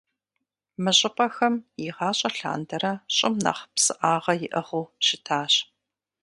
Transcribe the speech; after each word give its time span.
Мы 0.83 0.91
щӏыпӏэхэм, 0.97 1.55
игъащӏэ 1.85 2.29
лъандэрэ, 2.37 2.93
щӏым 3.15 3.35
нэхъ 3.43 3.61
псыӏагъэ 3.73 4.33
иӏыгъыу 4.45 4.85
щытащ. 5.05 5.53